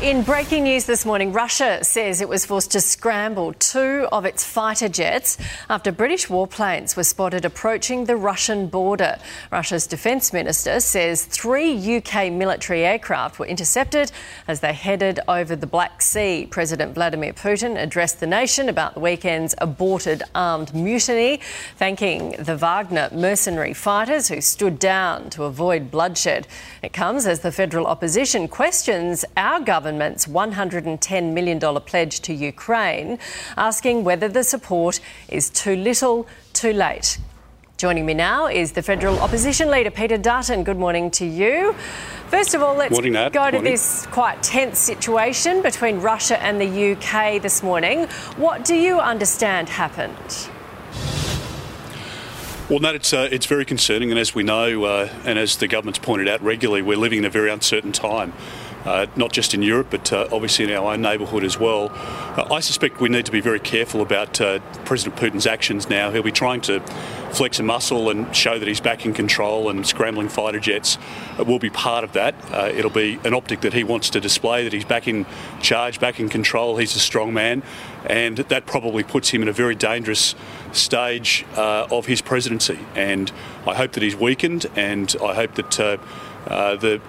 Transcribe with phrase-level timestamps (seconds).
[0.00, 4.44] In breaking news this morning, Russia says it was forced to scramble two of its
[4.44, 5.36] fighter jets
[5.68, 9.18] after British warplanes were spotted approaching the Russian border.
[9.50, 14.12] Russia's defence minister says three UK military aircraft were intercepted
[14.46, 16.46] as they headed over the Black Sea.
[16.48, 21.40] President Vladimir Putin addressed the nation about the weekend's aborted armed mutiny,
[21.74, 26.46] thanking the Wagner mercenary fighters who stood down to avoid bloodshed.
[26.84, 33.18] It comes as the federal opposition questions our government government's $110 million pledge to Ukraine,
[33.56, 37.18] asking whether the support is too little, too late.
[37.78, 40.62] Joining me now is the federal opposition leader, Peter Dutton.
[40.62, 41.74] Good morning to you.
[42.28, 46.92] First of all, let's morning, go to this quite tense situation between Russia and the
[46.92, 48.04] UK this morning.
[48.36, 50.50] What do you understand happened?
[52.68, 55.66] Well, Nat, it's, uh, it's very concerning, and as we know, uh, and as the
[55.66, 58.34] government's pointed out regularly, we're living in a very uncertain time
[58.88, 61.90] uh, not just in Europe, but uh, obviously in our own neighbourhood as well.
[61.92, 66.10] Uh, I suspect we need to be very careful about uh, President Putin's actions now.
[66.10, 66.80] He'll be trying to
[67.32, 70.96] flex a muscle and show that he's back in control, and scrambling fighter jets
[71.36, 72.34] will be part of that.
[72.74, 75.26] It'll be an optic that he wants to display that he's back in
[75.60, 76.78] charge, back in control.
[76.78, 77.62] He's a strong man,
[78.06, 80.34] and that probably puts him in a very dangerous
[80.72, 82.78] stage of his presidency.
[82.94, 83.30] And
[83.66, 86.00] I hope that he's weakened, and I hope that
[86.48, 87.00] uh, the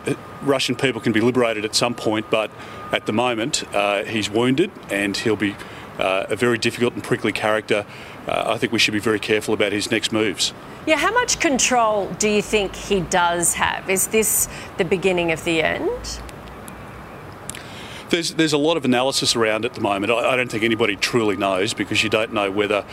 [0.41, 2.51] Russian people can be liberated at some point, but
[2.91, 5.55] at the moment uh, he's wounded and he'll be
[5.97, 7.85] uh, a very difficult and prickly character.
[8.27, 10.53] Uh, I think we should be very careful about his next moves.
[10.85, 13.89] Yeah, how much control do you think he does have?
[13.89, 16.19] Is this the beginning of the end?
[18.09, 20.11] There's, there's a lot of analysis around at the moment.
[20.11, 22.83] I, I don't think anybody truly knows because you don't know whether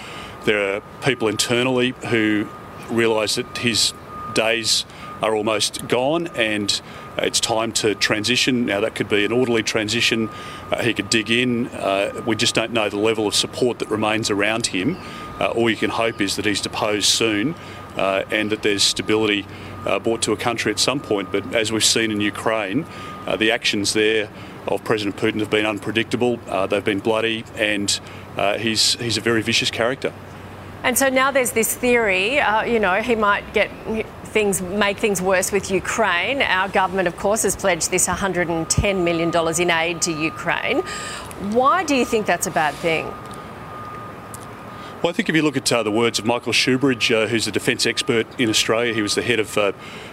[0.45, 2.49] there are people internally who
[2.91, 3.95] realise that his
[4.35, 4.85] days
[5.23, 6.81] are almost gone and
[7.19, 8.67] it's time to transition.
[8.67, 10.29] Now, that could be an orderly transition.
[10.71, 11.69] Uh, he could dig in.
[11.69, 14.97] Uh, we just don't know the level of support that remains around him.
[15.41, 17.55] Uh, all you can hope is that he's deposed soon
[17.97, 19.47] uh, and that there's stability
[19.87, 21.33] uh, brought to a country at some point.
[21.33, 22.85] But as we've seen in Ukraine,
[23.27, 24.29] uh, the actions there
[24.67, 28.01] of President Putin have been unpredictable, they've been bloody, and
[28.59, 30.13] he's, he's a very vicious character.
[30.87, 33.69] And so now there's this theory, uh, you know, he might get
[34.27, 36.43] things make things worse with Ukraine.
[36.43, 40.83] Our government, of course, has pledged this $110 million in aid to Ukraine.
[41.51, 43.13] Why do you think that's a bad thing?
[45.03, 47.47] Well, I think if you look at uh, the words of Michael Shoebridge, uh, who's
[47.47, 49.73] a defence expert in Australia, he was the head of uh,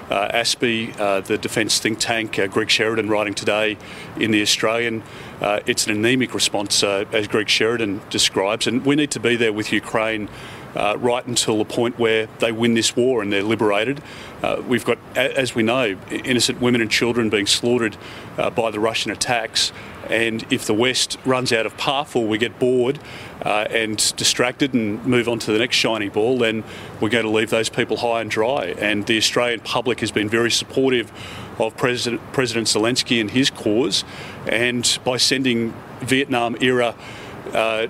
[0.10, 3.78] uh ASPI, uh, the defence think tank, uh, Greg Sheridan writing today
[4.18, 5.02] in The Australian.
[5.42, 9.72] it's an anemic response, as Greg Sheridan describes, and we need to be there with
[9.72, 10.30] Ukraine
[10.76, 14.02] uh, right until the point where they win this war and they're liberated.
[14.42, 17.96] Uh, we've got, as we know, innocent women and children being slaughtered
[18.38, 19.72] uh, by the Russian attacks.
[20.10, 23.00] And if the West runs out of puff or we get bored
[23.42, 26.64] uh, and distracted and move on to the next shiny ball, then
[27.00, 28.76] we're going to leave those people high and dry.
[28.78, 31.12] And the Australian public has been very supportive
[31.58, 34.04] of President, President Zelensky and his cause.
[34.46, 36.96] And by sending Vietnam era
[37.54, 37.88] uh,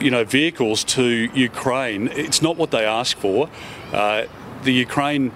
[0.00, 2.08] you know, vehicles to Ukraine.
[2.08, 3.48] It's not what they ask for.
[3.92, 4.24] Uh,
[4.64, 5.32] the Ukraine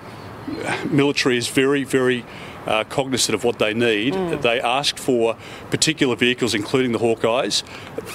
[0.90, 2.24] military is very, very
[2.66, 4.14] uh, cognizant of what they need.
[4.14, 4.42] Mm.
[4.42, 5.36] They asked for
[5.70, 7.62] particular vehicles, including the Hawkeis.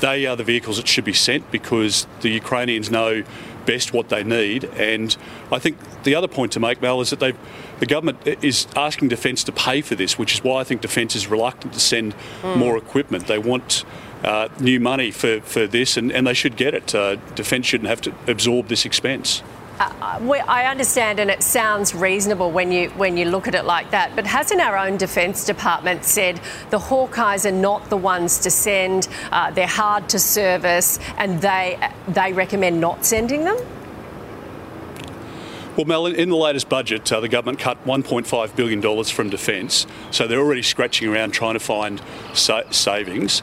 [0.02, 3.24] They are the vehicles that should be sent because the Ukrainians know
[3.66, 4.66] best what they need.
[4.76, 5.16] And
[5.52, 7.38] I think the other point to make, Mel, is that they've
[7.80, 11.16] the government is asking Defence to pay for this, which is why I think Defence
[11.16, 12.56] is reluctant to send mm.
[12.58, 13.26] more equipment.
[13.26, 13.86] They want
[14.24, 16.94] uh, new money for, for this, and, and they should get it.
[16.94, 19.42] Uh, Defence shouldn't have to absorb this expense.
[19.80, 23.90] Uh, I understand, and it sounds reasonable when you when you look at it like
[23.92, 24.16] that.
[24.16, 26.40] But hasn't our own Defence Department said
[26.70, 29.08] the Hawkeis are not the ones to send?
[29.32, 31.80] Uh, they're hard to service, and they
[32.10, 33.58] they recommend not sending them.
[35.78, 40.28] Well, Mel, in the latest budget, uh, the government cut $1.5 billion from defence, so
[40.28, 42.02] they're already scratching around trying to find
[42.34, 43.42] sa- savings.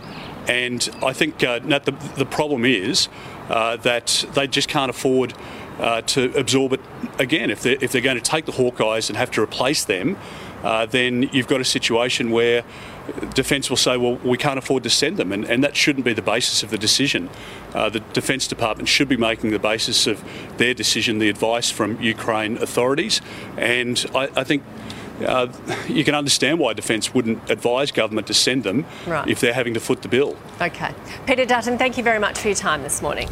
[0.48, 3.08] And I think uh, the, the problem is
[3.48, 5.34] uh, that they just can't afford
[5.78, 6.80] uh, to absorb it
[7.18, 7.50] again.
[7.50, 10.16] If they're, if they're going to take the Hawkeis and have to replace them,
[10.62, 12.64] uh, then you've got a situation where
[13.34, 16.12] Defence will say, well, we can't afford to send them, and, and that shouldn't be
[16.12, 17.30] the basis of the decision.
[17.72, 20.22] Uh, the Defence Department should be making the basis of
[20.58, 23.22] their decision the advice from Ukraine authorities,
[23.56, 24.62] and I, I think
[25.26, 25.52] uh,
[25.88, 29.28] you can understand why Defence wouldn't advise government to send them right.
[29.28, 30.36] if they're having to foot the bill.
[30.60, 30.92] Okay.
[31.26, 33.28] Peter Dutton, thank you very much for your time this morning.